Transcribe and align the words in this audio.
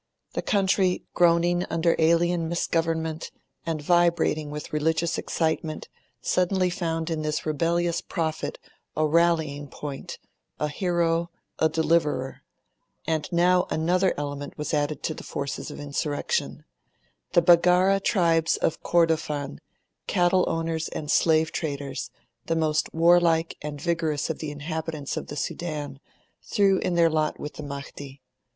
The 0.33 0.41
country, 0.41 1.03
groaning 1.13 1.63
under 1.69 1.95
alien 1.99 2.49
misgovernment 2.49 3.29
and 3.67 3.83
vibrating 3.83 4.49
with 4.49 4.73
religious 4.73 5.19
excitement, 5.19 5.89
suddenly 6.23 6.71
found 6.71 7.11
in 7.11 7.21
this 7.21 7.45
rebellious 7.45 8.01
prophet 8.01 8.57
a 8.97 9.05
rallying 9.05 9.67
point, 9.67 10.17
a 10.59 10.69
hero, 10.69 11.29
a 11.59 11.69
deliverer. 11.69 12.41
And 13.05 13.31
now 13.31 13.67
another 13.69 14.15
element 14.17 14.57
was 14.57 14.73
added 14.73 15.03
to 15.03 15.13
the 15.13 15.21
forces 15.23 15.69
of 15.69 15.79
insurrection. 15.79 16.65
The 17.33 17.43
Baggara 17.43 17.99
tribes 18.01 18.57
of 18.57 18.81
Kordofan, 18.81 19.59
cattle 20.07 20.45
owners 20.49 20.87
and 20.89 21.11
slave 21.11 21.51
traders, 21.51 22.09
the 22.47 22.55
most 22.55 22.91
warlike 22.91 23.55
and 23.61 23.79
vigorous 23.79 24.31
of 24.31 24.39
the 24.39 24.49
inhabitants 24.49 25.15
of 25.15 25.27
the 25.27 25.35
Sudan, 25.35 25.99
threw 26.41 26.79
in 26.79 26.95
their 26.95 27.11
lot 27.11 27.39
with 27.39 27.53
the 27.53 27.63
Mahdi. 27.63 28.23